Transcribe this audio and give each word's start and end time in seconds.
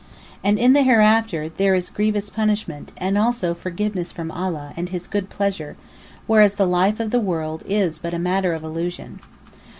And 0.43 0.57
in 0.57 0.73
the 0.73 0.81
Hereafter 0.81 1.49
there 1.49 1.75
is 1.75 1.91
grievous 1.91 2.31
punishment, 2.31 2.91
and 2.97 3.19
(also) 3.19 3.53
forgiveness 3.53 4.11
from 4.11 4.31
Allah 4.31 4.73
and 4.75 4.89
His 4.89 5.05
good 5.05 5.29
pleasure, 5.29 5.77
whereas 6.25 6.55
the 6.55 6.65
life 6.65 6.99
of 6.99 7.11
the 7.11 7.19
world 7.19 7.61
is 7.67 7.99
but 7.99 8.19
matter 8.19 8.55
of 8.55 8.63
illusion. 8.63 9.19